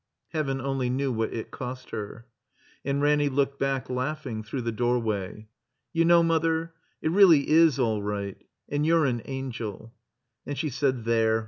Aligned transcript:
(Heaven 0.33 0.59
only 0.59 0.89
knew 0.89 1.11
what 1.11 1.31
it 1.31 1.51
cost 1.51 1.91
her.) 1.91 2.25
And 2.83 3.03
Ranny 3.03 3.29
looked 3.29 3.59
back, 3.59 3.87
laughing, 3.87 4.41
through 4.41 4.63
the 4.63 4.71
doorway. 4.71 5.47
"You 5.93 6.05
know, 6.05 6.23
Mother, 6.23 6.73
it 7.03 7.11
reelly 7.11 7.47
is 7.47 7.77
all 7.77 8.01
right. 8.01 8.43
And 8.67 8.83
you're 8.83 9.05
an 9.05 9.21
angel." 9.25 9.93
And 10.43 10.57
she 10.57 10.69
said, 10.71 11.05
"There! 11.05 11.39